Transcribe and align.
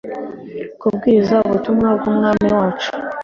Kubwiriza 0.79 1.35
ubutumwa 1.47 1.87
bw 1.97 2.05
Umwami 2.11 2.47
wacu 2.55 2.89